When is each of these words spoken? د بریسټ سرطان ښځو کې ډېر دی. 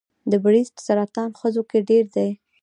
د 0.31 0.33
بریسټ 0.43 0.75
سرطان 0.87 1.29
ښځو 1.39 1.61
کې 1.69 1.79
ډېر 1.89 2.05
دی. 2.15 2.29